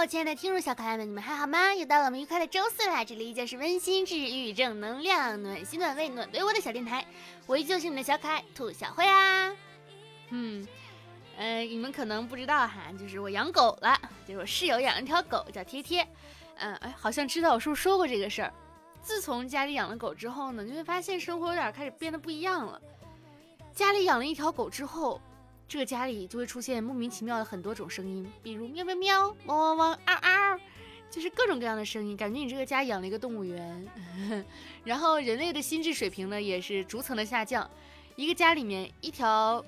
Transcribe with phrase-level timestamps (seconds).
[0.00, 1.74] 我亲爱的听众小可爱们，你们还好吗？
[1.74, 3.04] 又到了我们愉快的周四啦！
[3.04, 7.04] 这里依旧是温馨治愈、正能量、暖心暖胃暖被窝的小电台，
[7.46, 9.52] 我依旧是你们的小可爱兔小慧啊。
[10.30, 10.64] 嗯，
[11.36, 16.06] 呃，你们可能不知道哈，就是我养狗了，就是我室友养了一条狗叫贴贴。
[16.58, 18.54] 嗯，哎，好像知道我是不是说过这个事儿？
[19.02, 22.80] 自从家里养了狗之后呢，就会发现生活有点开始变得不一样了。
[23.74, 25.20] 家里养了一条狗之后。
[25.68, 30.58] 这个家里就会出现莫名其妙的很多种声音，比如喵喵喵、汪汪汪、嗷嗷，
[31.10, 33.86] 就是各种各样的声音，感觉你这个家养了一个动物园。
[34.82, 37.70] 然后人类的心智水平呢也是逐层的下降，
[38.16, 39.62] 一个家里面一条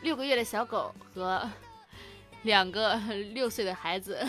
[0.00, 1.46] 六个月的小狗和
[2.44, 2.94] 两个
[3.34, 4.26] 六岁的孩子，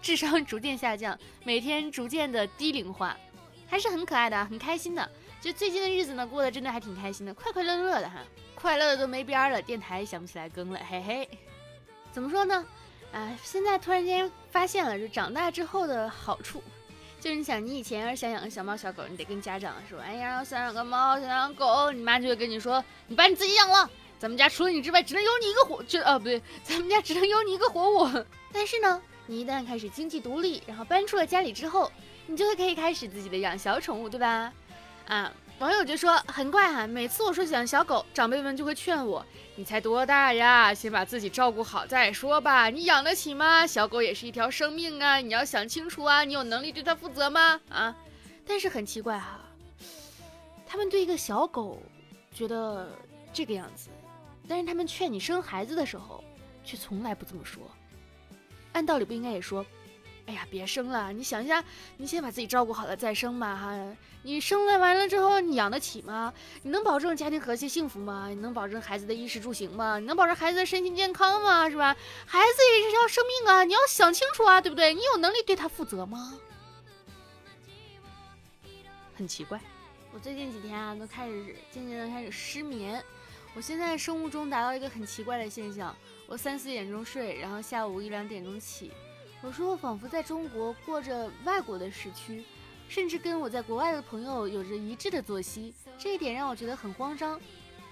[0.00, 3.14] 智商逐渐下降，每天逐渐的低龄化，
[3.66, 5.06] 还是很可爱的，很开心的。
[5.38, 8.24] 就最近的日子呢，过得真的还挺开心的，快快乐乐的哈。
[8.58, 11.28] 快乐的都没边儿了，电台想不起来更了，嘿嘿。
[12.10, 12.64] 怎么说呢？
[13.12, 16.62] 哎，现在突然间发现了，就长大之后的好处，
[17.20, 28.24] 就是你想，你以前要是想养个小猫小狗，你得跟家长说，哎呀，想养个猫，想养狗，你妈就会跟你说，你把你自己养了，咱们家除了你之外，只能有你一个活，就啊不对， 咱们家只能有你一个活物。
[28.52, 31.90] 但是呢，你一旦开始经济独立，然后搬出了家里之后，
[32.26, 34.52] 你就会可以开始自己的养小宠物，对吧？
[35.06, 35.32] 啊。
[35.58, 43.66] 网友就说很怪哈，每次我说养小狗，长辈们就会劝我：“你才多大呀，先把自己照顾好再说吧，你养得起吗？
[43.66, 47.60] 小狗也是一条生命啊，你要想清楚啊，你有能力对它负责吗？
[47.70, 47.96] 啊！”
[48.46, 49.40] 但是很奇怪哈，
[50.64, 51.82] 他们对一个小狗
[52.32, 52.88] 觉得
[53.32, 53.88] 这个样子，
[54.46, 56.22] 但是他们劝你生孩子的时候，
[56.64, 57.68] 却从来不这么说。
[58.74, 59.66] 按道理不应该也说。
[60.28, 61.10] 哎呀，别生了！
[61.10, 61.64] 你想一下，
[61.96, 63.96] 你先把自己照顾好了再生吧，哈！
[64.24, 66.30] 你生了完了之后，你养得起吗？
[66.62, 68.28] 你能保证家庭和谐幸福吗？
[68.28, 69.98] 你能保证孩子的衣食住行吗？
[69.98, 71.70] 你能保证孩子的身心健康吗？
[71.70, 71.96] 是吧？
[72.26, 74.92] 孩子也是条生命啊，你要想清楚啊，对不对？
[74.92, 76.38] 你有能力对他负责吗？
[79.16, 79.58] 很奇怪，
[80.12, 83.02] 我最近几天啊，都开始渐渐的开始失眠。
[83.54, 85.96] 我现在生物钟达到一个很奇怪的现象，
[86.26, 88.92] 我三四点钟睡，然后下午一两点钟起。
[89.40, 92.44] 我说我仿佛在中国过着外国的时区，
[92.88, 97.40] 甚至跟我在国外的朋友有着一致的作息，这一点让我觉得很慌张。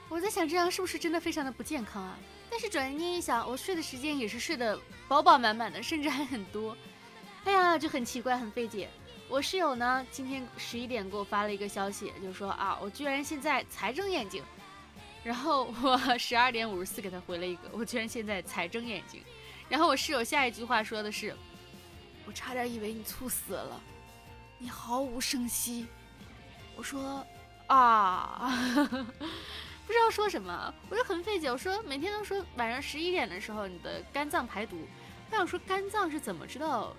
[0.09, 2.19] 我在想这样是不是真的非常的不健康啊？
[2.51, 6.77] 但是转念一想，我睡的时间也是睡得饱饱满满的，甚至还很多。
[7.45, 8.89] 哎呀，就很奇怪，很费解。
[9.29, 14.43] 我室友呢，今天十一点给我发了一个消息，就说啊，我居然现在才睁眼睛。
[15.23, 19.23] 然后我十二点五十四给他回了一个，我居然现在才睁眼睛。
[19.69, 21.35] 然后我室友下一句话说的是
[22.25, 23.81] ：“我差点以为你猝死了，
[24.59, 25.87] 你毫无声息。”
[26.77, 27.27] 我说
[27.67, 28.49] ：“啊，
[29.87, 31.51] 不知道说什么。”我就很费解。
[31.51, 34.87] 我说：“每天都说晚上十一点的时候你的肝脏排毒，
[35.31, 36.95] 我想说肝脏是怎么知道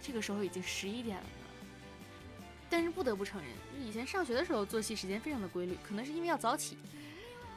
[0.00, 1.46] 这个时候已经十一点了呢？”
[2.70, 3.50] 但是不得不承认，
[3.86, 6.78] 以前上学的时候作息时间非常的规律，可能是因为要早起。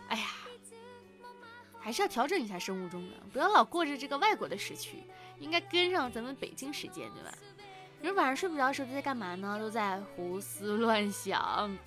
[0.09, 0.28] 哎呀。
[1.85, 5.03] 还是要调整一下生物钟的，不要老过着这个外国的时区，
[5.38, 7.31] 应该跟上咱们北京时间，对吧？
[8.01, 9.59] 你说晚上睡不着的时候都在干嘛呢？
[9.59, 11.78] 都在胡思乱想。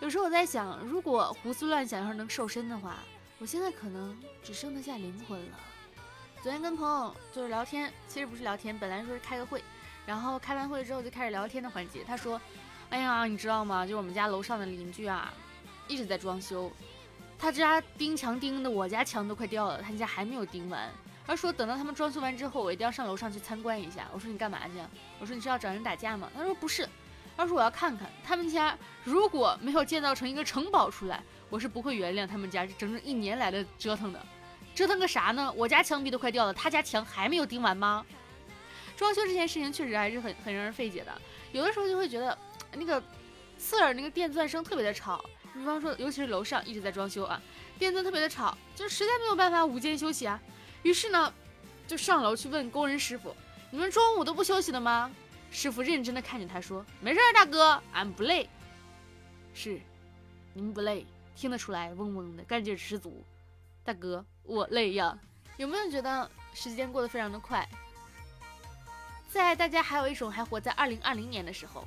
[0.00, 2.96] 有时候我在想，如果胡思乱想要是能瘦身的话，
[3.38, 5.58] 我现在可能只剩得下灵魂了。
[6.42, 9.62] 昨天跟朋友就是聊天，其实不是聊天，本来说是开个会，
[10.04, 12.02] 然后开完会之后就开始聊天的环节。
[12.02, 12.40] 他说
[12.90, 13.86] ：“哎呀，你知道吗？
[13.86, 15.32] 就我们家楼上的邻居啊，
[15.86, 16.72] 一直在装修。”
[17.38, 20.90] 他家钉墙钉的，我家墙都快掉了，他家还没有钉完。
[21.24, 24.08] 他说等到他们装修完之后，我一定要上楼上去参观一下。
[24.12, 24.74] 我说你干嘛去？
[25.20, 26.28] 我说你是要找人打架吗？
[26.34, 26.88] 他说不是，
[27.36, 34.20] 他说我要看看他们家如果没有建造成一个城堡出来，我是不会原谅他们家整整一年来的折腾的。
[34.74, 35.52] 折腾个啥呢？
[35.54, 38.04] 我家墙壁都快掉了，他家墙还没有钉完吗？
[38.96, 41.12] 装修这件事情确实还是很很让人费解的。
[41.52, 42.36] 有的时候就会觉得
[42.72, 43.02] 那个
[43.58, 45.24] 刺耳那个电钻声特别的吵。
[45.58, 47.40] 比方说，尤其是楼上一直在装修啊，
[47.78, 50.40] 电钻特别的吵，就实在没有办法午间休息啊。
[50.84, 51.34] 于是呢，
[51.86, 53.34] 就上楼去问工人师傅
[53.70, 55.10] ：“你们中午都不休息的吗？”
[55.50, 58.48] 师傅认真的看着他说：“没事，大哥，俺不累。”
[59.52, 59.80] 是，
[60.54, 63.24] 你们不累，听得出来，嗡嗡的，干劲十足。
[63.82, 65.18] 大哥，我累呀。
[65.56, 67.68] 有没有觉得时间过得非常的快？
[69.28, 71.84] 在大家还有一种还活在二零二零年的时候，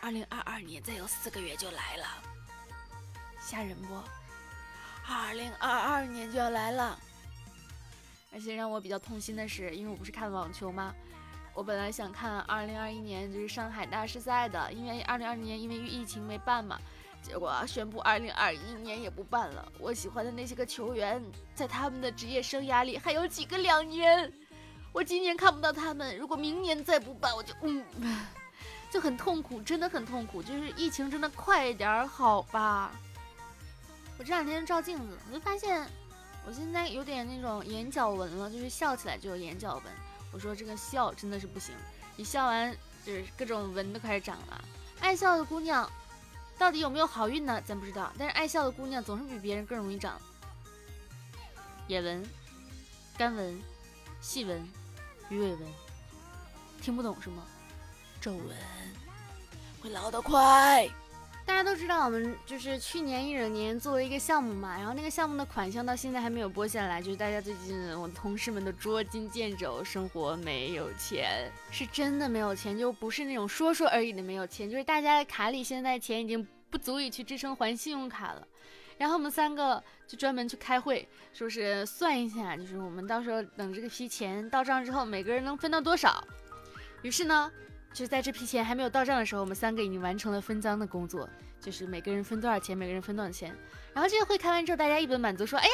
[0.00, 2.06] 二零二二年再有四个月就来了。
[3.44, 3.94] 吓人不？
[5.06, 6.98] 二零二二年就要来了，
[8.32, 10.94] 而且让我比较痛心的是，因为我不是看网球吗？
[11.54, 16.80] 我本来想看二零二一年就是上海大师赛的，因为二零二零年因为疫情没办嘛，
[17.20, 19.70] 结果宣布二零二一年也不办了。
[19.78, 21.22] 我喜欢的那些个球员，
[21.54, 24.32] 在他们的职业生涯里还有几个两年，
[24.92, 27.84] 我今年看不到他们，如果明年再不办，我就嗯，
[28.90, 30.42] 就很痛苦，真的很痛苦。
[30.42, 32.92] 就是疫情真的快一点好吧？
[34.22, 35.84] 我这两天照镜子，我就发现
[36.46, 39.84] 我现在有点那种眼角纹了，就是笑起来就有眼角纹。
[40.30, 41.74] 我说这个笑真的是不行，
[42.16, 42.72] 一笑完
[43.04, 44.64] 就是各种纹都开始长了。
[45.00, 45.90] 爱笑的姑娘
[46.56, 47.60] 到底有没有好运呢？
[47.66, 50.16] 咱不知道，但是爱笑的姑娘总是比别人更容易长
[51.88, 52.24] 眼纹、
[53.18, 53.60] 干纹、
[54.20, 54.64] 细纹。
[55.30, 55.68] 鱼尾纹，
[56.80, 57.42] 听不懂是吗？
[58.20, 58.56] 皱纹
[59.82, 60.88] 会老得快。
[61.44, 78.46] 大家都知道，我们就是去年一整年做了一个项目嘛，然后那个项目的款项到现在还没有拨下来，就是大家最近我同事们都捉襟见肘，生活没有钱，是真的没有钱，就不是那种说说而已的没有钱，就是大家的卡里现在钱已经不足以去支撑还信用卡了。
[78.98, 86.22] 然后我们三个就专门去开会，说是算一下，就是我们到时候等这个批钱到账之后，每个人能分到多少。
[87.02, 87.50] 于是呢，
[87.92, 91.28] 就是在这批钱还没有到账的时候，我们三个已经完成了分赃的工作，
[91.60, 93.54] 就是每个人分多少钱，每个人分多少钱。
[93.92, 95.72] 然后这个会开完之后，大家一本满足说：“哎呀，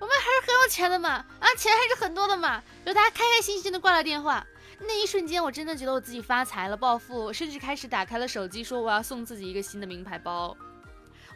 [0.00, 4.44] 我们还是很有钱的嘛，啊，钱还是很多的嘛。”就大家开开心心的挂了电话。
[4.80, 10.56] 那一瞬间，我真的觉得我自己发财了，暴富，甚至开始打开了手机，说我要送自己一个新的名牌包。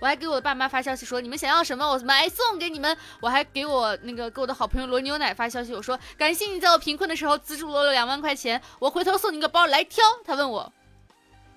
[0.00, 2.96] 我还给我的爸妈发消息说你们想要什么我买送给你们。
[3.20, 10.04] 我还给我那个给我的好朋友罗牛奶发消息，我说感谢你在我贫困的时候资助了两万块钱，我回头送你个包来挑。
[10.24, 10.72] 他问我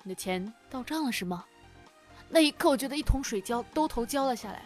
[0.02, 1.44] 你的钱到账了是吗？
[2.28, 4.62] 那一刻我觉得一桶水浇兜头浇了下来。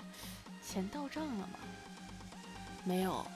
[0.66, 1.58] 钱到账了吗？
[2.84, 3.26] 没有。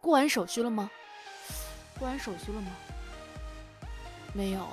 [0.00, 0.90] 过完手续了吗？
[1.98, 2.70] 过完手续了吗？
[4.32, 4.68] 没有。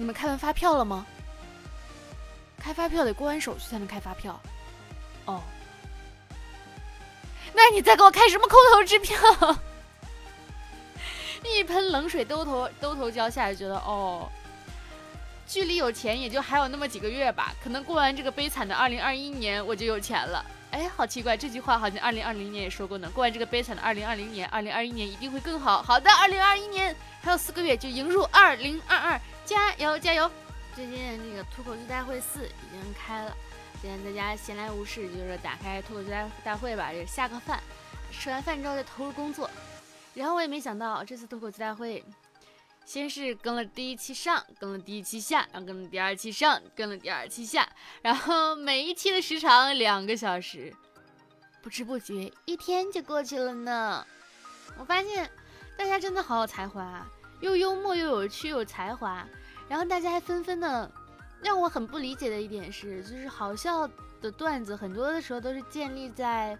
[0.00, 1.04] 你们开完发票了吗？
[2.58, 4.40] 开发票得过完手续才能开发票。
[5.26, 5.42] 哦，
[7.52, 9.14] 那你再给我开什么空头支票？
[11.44, 14.26] 一盆冷水兜头兜头浇下来，觉得哦，
[15.46, 17.54] 距离有钱也就还有那么几个月吧。
[17.62, 20.42] 可能过完这个悲惨的二零二一年，我就有钱了。
[20.70, 23.10] 哎，好奇怪，这句话好像二零二零年也说过呢。
[23.12, 25.82] 过完这个悲惨的二零二零年，二零二一年一定会更好。
[25.82, 29.20] 好的，二零二一年还有四个月就迎入二零二二。
[29.50, 30.30] 加油加油！
[30.76, 33.36] 最近那个脱口秀大会四已经开了，
[33.82, 37.60] 现在在家闲来无事，就是打开脱口秀大大会吧，就下个饭，
[38.12, 39.50] 吃完饭之后再投入工作。
[40.14, 42.04] 然后我也没想到，这次脱口秀大会，
[42.84, 47.68] 先是更了第一期上，更了第一期下，然后更了第二期上，更了第二期下，
[48.02, 50.72] 然后每一期的时长两个小时，
[51.60, 54.06] 不知不觉一天就过去了呢。
[54.78, 55.28] 我发现
[55.76, 57.04] 大家真的好有才华，
[57.40, 59.26] 又幽默又有趣又有才华。
[59.70, 60.90] 然后大家还纷纷的，
[61.40, 63.88] 让我很不理解的一点是，就是好笑
[64.20, 66.58] 的段子很多的时候都是建立在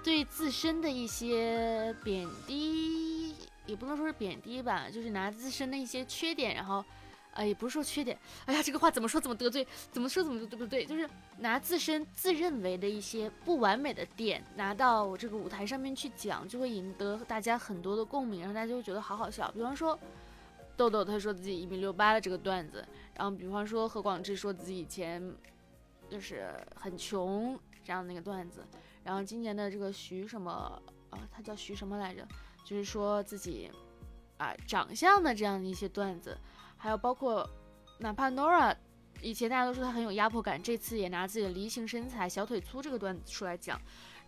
[0.00, 3.34] 对自身的一些贬低，
[3.66, 6.84] 也不能说是贬低吧，就是拿自身的一些缺点，然后，
[7.32, 8.16] 呃，也不是说缺点，
[8.46, 10.86] 哎呀，这个话怎么说怎么得罪，怎么说怎么对不对？
[10.86, 19.50] 就是拿自身自认为的一些不完美的点拿到我这个舞台上面去讲，就会赢得大家很多的共鸣，然后大家就会觉得好好笑。
[19.50, 19.98] 比方说。
[20.76, 25.34] 豆豆他说自己一米六八的这个段子，然后比方说何广智说自己以前
[26.08, 28.64] 就是很穷这样的那个段子，
[29.04, 30.50] 然后今年的这个徐什么
[31.10, 32.26] 啊，他叫徐什么来着，
[32.64, 33.70] 就是说自己
[34.38, 36.36] 啊长相的这样的一些段子，
[36.76, 37.48] 还有包括
[37.98, 38.74] 哪怕 Nora
[39.20, 43.80] 以前大家都说他很有压迫感，这次也拿自己的梨形身材、小腿粗这个段子出来讲。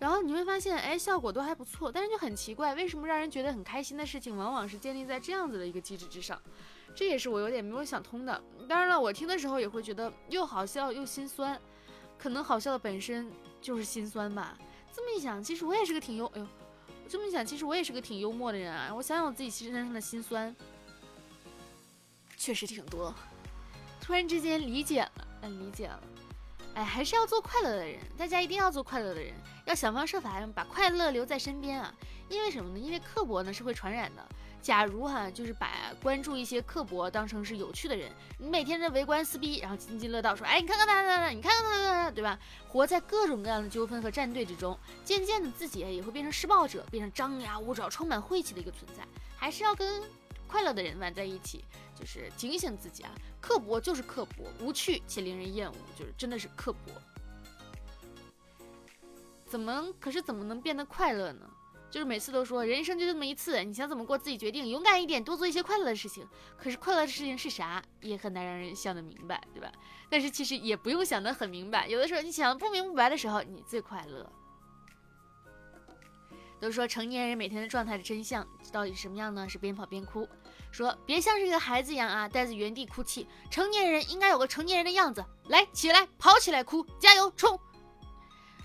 [0.04, 6.38] 然后你会发现，哎，效果都还不错，但是就很奇怪，为什么让人觉得很开心的事情，往往是建立在这样子的一个机制之上？
[6.94, 8.44] 这也是我有点没有想通的。
[8.68, 11.58] 当然了，我听的时候也会觉得又好笑又心酸，
[12.18, 13.32] 可能好笑的本身
[13.62, 14.58] 就是心酸吧。
[14.92, 16.46] 这么一想，其实我也是个挺幽，哎呦，
[17.08, 18.94] 这么一想，其实我也是个挺幽默的人啊。
[18.94, 20.54] 我想想我自己身上的心酸，
[22.36, 23.14] 确实挺多。
[24.02, 25.98] 突然之间理解了，嗯，理解了。
[26.74, 29.32] 哎，还是要做快乐的人，大家一定要做快乐的人，
[29.74, 31.94] 想方设法把快乐留在身边啊！
[32.28, 32.78] 因为什么呢？
[32.78, 34.26] 因为刻薄呢是会传染的。
[34.62, 35.70] 假如哈，就是把
[36.02, 42.38] 关注一些刻薄当成是有趣的人，你每天在围观撕逼，然后津津乐道说，哎，你看看他，他，他，你看看他，他，他，对吧？
[42.66, 49.02] 活在各种各样的纠纷和战队之中，渐渐的自己也会变成施暴者，变成张牙舞爪、充满晦气的一个存在。
[49.36, 50.02] 还是要跟
[50.46, 51.64] 快乐的人玩在一起。
[51.94, 56.90] 就是警醒自己啊，刻薄就是刻薄，无趣且令人厌恶，就是真的是刻薄。
[59.54, 61.48] 怎么可是怎么能变得快乐呢？
[61.88, 66.26] 就是每次都说人生就这么一次，你想怎么过自己决定，勇敢一点，多做一些快乐的事情。
[66.56, 69.70] 可是快乐的事情是啥，也很难让人想得明白，对吧？
[70.10, 74.28] 但是其实也不用想得很明白，有的时候你想不明不白的时候，你最快乐。
[76.58, 79.48] 都说成年人每天的状态的真相到底什么样呢？
[79.48, 80.28] 是边跑边哭。
[80.72, 83.28] 说别像是个孩子一样啊，待在原地哭泣。
[83.52, 87.56] 成年人应该有个成年人的样子，来起来，跑起来，哭，加油，冲！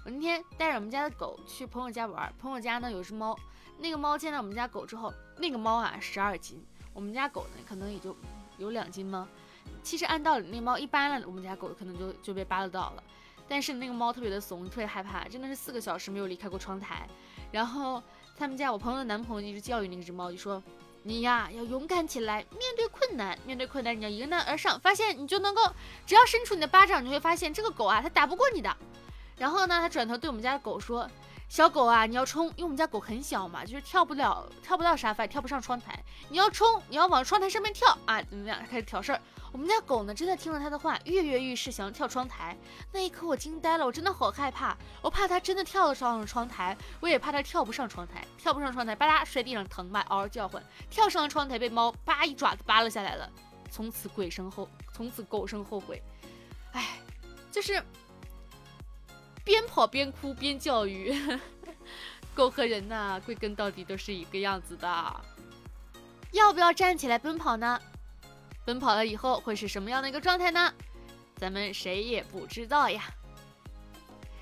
[0.09, 3.37] 我那天带着我们家的狗去朋友家玩，朋友家呢有只猫，
[3.77, 6.59] 那个猫见到我们家狗之后，那个猫啊十二斤，
[6.95, 8.17] 我们家狗呢可能也就
[8.57, 9.29] 有两斤吗？
[9.83, 13.03] 其实按道理，那猫一扒拉我们家狗，可能就就被扒拉到了。
[13.47, 17.07] 但是那个猫特别的怂，特别害怕，真的是四个小时没有离开过窗台。
[17.51, 18.01] 然后
[18.35, 20.61] 他们家我朋友的男朋友一直教育那只猫，就说
[21.03, 25.61] 你呀要勇敢起来，面对困难，面对困难你要迎难而上，发现你就能够，
[26.07, 28.75] 只要伸出你的巴掌，你就会发现这个狗啊它打不过你的。
[29.39, 31.09] 然后呢，他转头对我们家的狗说。
[31.47, 35.99] 小狗啊，你要冲，因为我们家狗很小嘛，就是跳不了，跳不到沙发，跳不上窗台。
[36.29, 38.21] 你要冲，你要往窗台上面跳啊！
[38.21, 38.59] 怎么样？
[38.69, 39.19] 开始挑事儿。
[39.51, 42.55] 我们家狗呢，真的听了他的话，跃跃欲试，想要跳窗台。
[42.91, 50.63] 那一刻我惊呆了，我真的好害怕，我怕它真的跳得上窗台，我也怕它跳不上窗台，跳不上窗台，吧嗒摔地上疼嘛，嗷嗷叫唤。
[50.91, 53.27] 跳上了窗台，被猫叭一爪子扒了下来了。
[53.71, 55.99] 从此鬼生后，从此狗生后悔。
[56.73, 56.99] 哎，
[57.51, 57.83] 就是。
[59.49, 61.11] 边跑边哭边教育，
[62.35, 65.21] 狗和人呐，归根到底都是一个样子的。
[66.33, 67.81] 要不要站起来奔跑呢？
[68.63, 70.71] 奔跑了以后会是什么样的一个状态呢？
[71.35, 73.05] 咱们谁也不知道呀。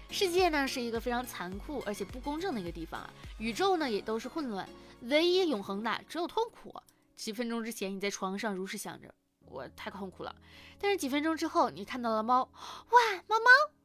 [0.09, 4.67] 世界呢是一个非常残酷而且不公正的一个地方啊，宇宙呢也都是混乱，
[5.03, 6.75] 唯一永恒的只有痛苦。
[7.15, 9.07] 几分钟之前你在床上如是想着，
[9.45, 10.35] 我太痛苦了，
[10.77, 13.76] 但是几分钟之后你看到了猫，哇，猫猫。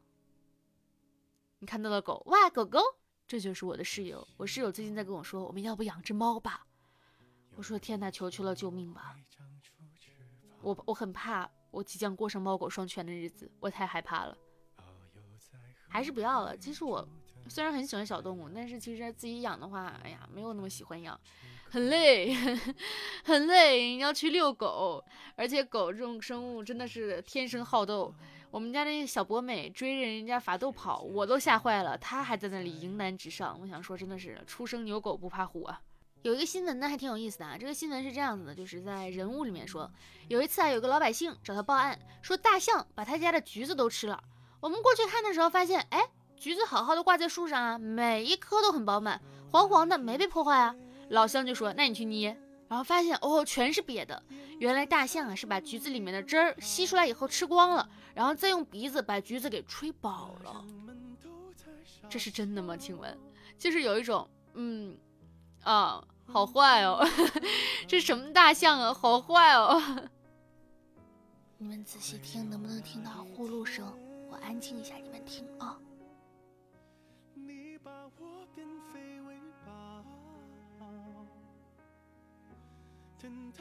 [1.62, 2.81] 你看到了狗哇，狗狗，
[3.25, 4.26] 这就是我的室友。
[4.37, 6.66] 我室友最近在跟我说，我们要不养只猫吧？
[7.54, 9.14] 我说天哪，求求了，救命吧！
[10.61, 14.37] 我我很怕，我即将过上猫狗双全的日子，我太害怕了。
[15.88, 16.57] 还是不要了。
[16.57, 17.09] 其实我
[17.49, 21.16] 虽然很喜欢小动物，但是其实自己养的话，哎呀，没有那么喜欢养，
[21.73, 22.37] 很累，
[23.25, 23.81] 很累。
[23.95, 25.02] 你要去遛狗，
[25.37, 28.14] 而且狗这种生物真的是天生好斗。
[28.50, 33.59] 我们家那个小博美追着人家法斗跑，我都吓坏了，他还在那里迎难直上。
[33.59, 35.81] 我想说，真的是初生牛狗不怕虎啊。
[36.21, 37.57] 有一个新闻呢，还挺有意思的啊。
[37.59, 39.91] 这个新闻是这样子的，就是在人物里面说，
[40.29, 44.23] 有一次啊，有个老百姓找他报案，说大象把他家的橘子都吃了。
[44.61, 46.02] 我们过去看的时候，发现，哎，
[46.37, 50.76] 橘子好好的挂在树上啊，每一颗都很饱满，黄黄的，没被破坏啊。
[51.12, 52.37] 老乡就说，那你去捏。
[52.69, 54.23] 然后发现哦，全是瘪的。
[54.59, 60.64] 原来大象啊是把橘子里面的汁儿吸出来以后吃光了，然后再用鼻子把橘子给吹饱了。
[62.09, 62.75] 这是真的吗？
[62.75, 63.14] 请问，
[63.59, 64.97] 就是有一种嗯
[65.62, 67.07] 啊，好坏哦，
[67.87, 70.09] 这什么大象啊，好坏哦。
[71.59, 73.87] 你们仔细听，能不能听到呼噜声？
[74.31, 75.78] 我安静一下，你们听啊。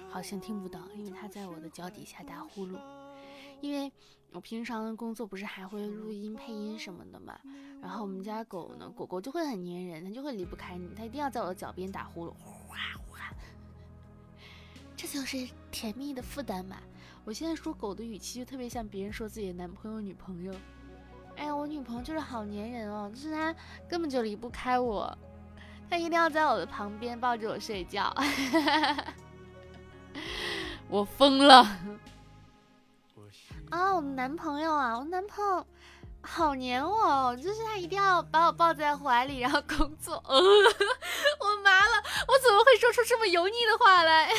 [0.10, 2.77] 好像听不到，因为他在我的脚底下打呼噜。
[3.62, 3.91] 因为
[4.32, 7.39] 我平常的工作不是还会录音配音什么的嘛，
[7.80, 12.77] 然后我们家狗呢，狗狗就会很粘人，它就会离不开你，它一定要在我的脚边打呼噜，哗
[13.08, 13.32] 哗。
[14.96, 16.77] 这就是甜蜜的负担嘛。
[17.24, 20.51] 我现在说狗的语气就特别像别人说自己的男朋友女朋友。
[21.38, 23.56] 哎呀，我女朋友就是好粘人哦，就是她
[23.88, 25.15] 根本就离不开我，
[25.88, 28.12] 她一定要在我的旁边抱着我睡觉。
[30.92, 31.66] 我疯了
[33.70, 33.96] 啊！
[33.96, 35.66] 我男朋友啊，我男朋友
[36.22, 40.22] 好黏我，就是他一定要把我抱在怀里，然后工作。
[40.28, 40.36] 我
[41.64, 44.30] 麻了，我怎么会说出这么油腻的话来？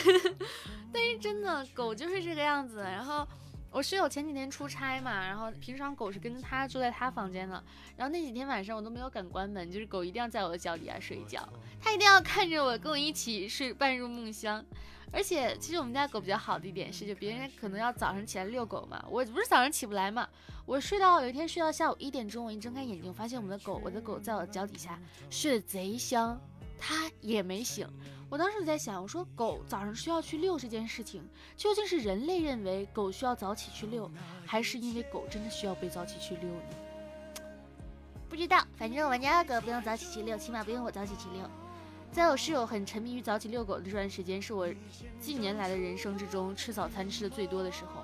[0.93, 2.83] 但是真的，狗就是这个样子。
[2.83, 3.27] 然后
[3.73, 7.55] 我室友前几天出差嘛，然后平常狗是跟着他住在他房间的，
[7.97, 11.49] 然后那几天晚上我都没有敢关门，就是狗一定要在我的脚底下睡觉，
[11.81, 14.62] 它一定要看着我，跟我一起睡，半入梦乡。
[15.11, 20.29] 而且，其实我们家狗比较好的一点是，就别人可能要早上起来遛狗嘛，我不是早上起不来嘛，
[20.67, 24.99] 我睡到有一天睡到下午一点钟，我一睁开眼睛，我发现我们的狗，我的狗在我脚底下
[25.31, 26.38] 睡得贼香，
[26.79, 27.87] 它也没醒。
[28.33, 31.23] 我当时在想，我说狗早上需要去遛这件事情，
[31.55, 34.11] 究竟是人类认为狗需要早起去遛，
[34.47, 37.43] 还是因为狗真的需要被早起去遛呢？
[38.31, 41.47] 不知道，反正我家的狗不用早起去遛，起码不用我早起去遛。
[42.11, 44.67] 在我室友很沉迷于早起遛狗的这段时间，是我
[45.21, 48.02] 近年来的人生之中吃早餐吃的最多的时候。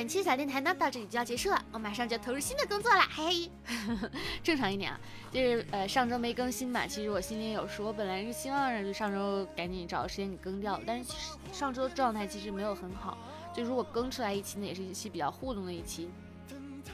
[0.00, 4.10] 本期小电台呢到这里就要结束了，我马上就投入新的工作了，嘿嘿。
[4.42, 4.98] 正常一点啊，
[5.30, 13.18] 就是呃上周没更新嘛，其实我心里有数，我本来是希望着就上周赶紧找个时间给更掉，但是其实上周状态其实没有很好，
[13.54, 16.08] 就如果更出来一期呢，也是一期比较互动的一期。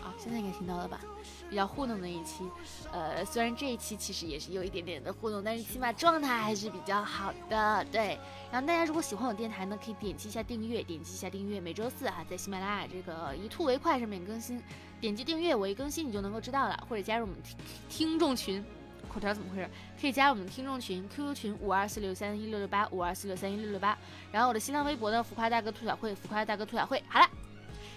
[0.03, 1.01] 啊，现在应该听到了吧？
[1.49, 2.45] 比较糊弄的一期，
[2.93, 7.85] 呃，虽然这一期其实也是有一点点的糊弄，但是起码状态还是比较好的。
[7.93, 8.19] 对，
[8.51, 14.61] 然后大家如果喜欢我电台呢，可以点击一下订阅，点击一下订阅，每周四啊，在喜马拉雅这个一兔为快上面更新，
[15.01, 17.57] 点击订阅，我一更新你就能够知道了，或者加入我们听
[17.89, 18.65] 听众群，
[19.09, 19.71] 口条怎么回事？
[20.01, 23.97] 可以加入我们听众群，QQ 群五二四六三一六六八五二四六三一六六八，
[24.33, 27.01] 然后我的新浪微博呢，浮夸大哥兔小慧，浮夸大哥兔小慧。
[27.09, 27.46] 好了。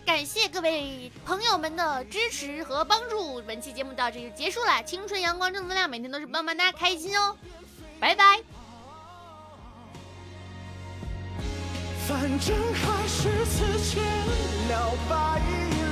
[0.05, 4.83] 感谢各位朋友们的支持和帮助，本期节目到这就结束了。
[4.83, 7.37] 青春阳光正能量，每天都是棒棒哒，开心哦！
[7.99, 8.41] 拜拜。
[12.07, 14.03] 反正还是此前
[14.69, 15.15] 了白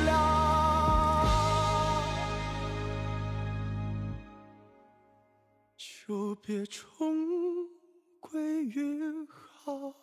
[0.08, 0.12] 了，
[5.78, 7.16] 就别重
[8.20, 9.00] 归于
[9.64, 9.94] 好。